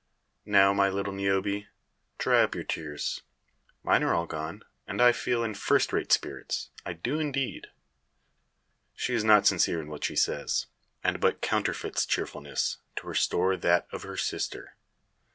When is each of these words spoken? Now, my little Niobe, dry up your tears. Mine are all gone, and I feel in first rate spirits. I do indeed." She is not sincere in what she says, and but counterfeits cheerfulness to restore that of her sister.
Now, 0.47 0.73
my 0.73 0.89
little 0.89 1.13
Niobe, 1.13 1.65
dry 2.17 2.41
up 2.41 2.55
your 2.55 2.63
tears. 2.63 3.21
Mine 3.83 4.01
are 4.01 4.15
all 4.15 4.25
gone, 4.25 4.63
and 4.87 4.99
I 4.99 5.11
feel 5.11 5.43
in 5.43 5.53
first 5.53 5.93
rate 5.93 6.11
spirits. 6.11 6.71
I 6.83 6.93
do 6.93 7.19
indeed." 7.19 7.67
She 8.95 9.13
is 9.13 9.23
not 9.23 9.45
sincere 9.45 9.79
in 9.79 9.89
what 9.89 10.03
she 10.03 10.15
says, 10.15 10.65
and 11.03 11.19
but 11.19 11.41
counterfeits 11.41 12.07
cheerfulness 12.07 12.77
to 12.95 13.05
restore 13.05 13.55
that 13.57 13.87
of 13.91 14.01
her 14.01 14.17
sister. 14.17 14.75